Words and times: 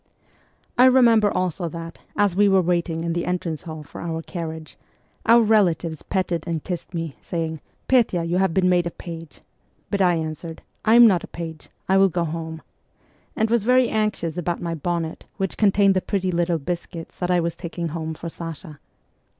I 0.79 0.85
remember 0.85 1.29
also 1.29 1.69
that, 1.69 1.99
as 2.17 2.35
we 2.35 2.49
were 2.49 2.63
waiting 2.63 3.03
in 3.03 3.13
the 3.13 3.27
entrance 3.27 3.61
hall 3.61 3.83
for 3.83 4.01
our 4.01 4.23
carriage, 4.23 4.75
our 5.27 5.43
relatives 5.43 6.01
petted 6.01 6.43
and 6.47 6.63
kissed 6.63 6.95
me, 6.95 7.17
saying,' 7.21 7.61
Petya, 7.87 8.23
you 8.23 8.37
have 8.39 8.51
been 8.51 8.67
made 8.67 8.87
a 8.87 8.89
page;' 8.89 9.41
but 9.91 10.01
I 10.01 10.15
answered,' 10.15 10.63
I 10.85 10.95
am 10.95 11.05
not 11.05 11.23
a 11.23 11.27
page; 11.27 11.69
I 11.87 11.97
will 11.97 12.09
go 12.09 12.23
home,' 12.23 12.63
and 13.35 13.51
was 13.51 13.63
very 13.63 13.89
anxious 13.89 14.37
about 14.39 14.59
my 14.59 14.73
bonnet 14.73 15.25
which 15.37 15.55
contained 15.55 15.93
the 15.93 16.01
pretty 16.01 16.31
little 16.31 16.57
biscuits 16.57 17.19
that 17.19 17.29
I 17.29 17.39
was 17.39 17.55
taking 17.55 17.89
home 17.89 18.15
for 18.15 18.27
Sasha. 18.27 18.79